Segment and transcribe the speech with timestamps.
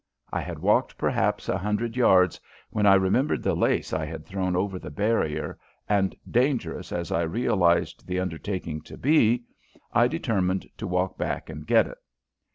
[0.33, 2.39] I had walked perhaps a hundred yards
[2.71, 7.21] when I remembered the lace I had thrown over the barrier, and, dangerous as I
[7.21, 9.43] realized the undertaking to be,
[9.93, 11.99] I determined to walk back and get it.